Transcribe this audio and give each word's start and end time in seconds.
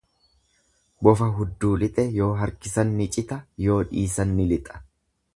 Bofa 1.07 1.25
hudduu 1.39 1.69
lixe 1.83 2.05
yoo 2.21 2.29
harkisan 2.39 2.93
ni 3.01 3.07
cita, 3.17 3.37
yoo 3.67 3.77
dhiisan 3.91 4.33
ni 4.39 4.49
lixa. 4.53 4.81